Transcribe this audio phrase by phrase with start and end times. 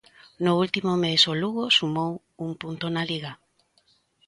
[0.43, 2.11] No último mes o Lugo sumou
[2.45, 3.31] un punto na Liga.